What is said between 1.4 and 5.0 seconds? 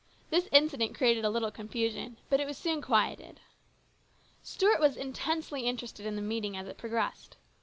confusion, but it was soon quieted. Stuart was